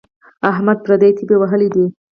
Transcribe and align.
احمد 0.51 0.77
پردۍ 0.85 1.11
تبې 1.17 1.35
وهلی 1.39 1.69
دی. 1.75 1.85